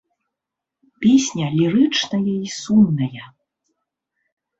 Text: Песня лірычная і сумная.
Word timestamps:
Песня 1.03 1.45
лірычная 1.59 2.31
і 2.47 2.49
сумная. 2.61 3.23